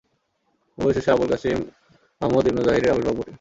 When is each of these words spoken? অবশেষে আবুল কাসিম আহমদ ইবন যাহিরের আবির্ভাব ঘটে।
অবশেষে 0.77 1.09
আবুল 1.11 1.27
কাসিম 1.31 1.59
আহমদ 2.21 2.45
ইবন 2.47 2.59
যাহিরের 2.67 2.91
আবির্ভাব 2.93 3.15
ঘটে। 3.19 3.29